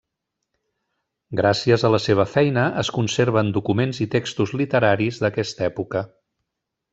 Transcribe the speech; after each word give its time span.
Gràcies 1.41 1.83
a 1.83 1.91
la 1.95 1.99
seva 2.05 2.25
feina 2.31 2.63
es 2.85 2.91
conserven 2.95 3.53
documents 3.59 4.01
i 4.07 4.09
textos 4.17 4.55
literaris 4.63 5.21
d'aquesta 5.27 5.69
època. 5.71 6.05